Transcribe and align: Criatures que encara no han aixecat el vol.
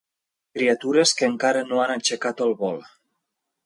Criatures 0.59 1.13
que 1.21 1.29
encara 1.33 1.63
no 1.69 1.85
han 1.85 1.97
aixecat 1.99 2.45
el 2.49 2.59
vol. 2.67 2.85